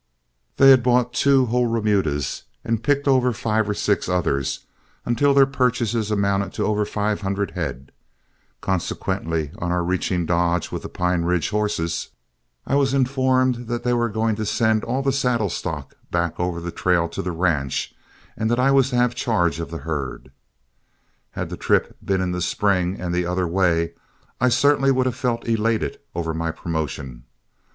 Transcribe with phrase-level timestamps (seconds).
[0.57, 4.65] They had bought two whole remudas, and picked over five or six others
[5.05, 7.91] until their purchases amounted to over five hundred head.
[8.61, 12.07] Consequently on our reaching Dodge with the Pine Ridge horses,
[12.65, 16.59] I was informed that they were going to send all the saddle stock back over
[16.59, 17.93] the trail to the ranch
[18.35, 20.31] and that I was to have charge of the herd.
[21.33, 23.93] Had the trip been in the spring and the other way,
[24.39, 27.25] I certainly would have felt elated over my promotion.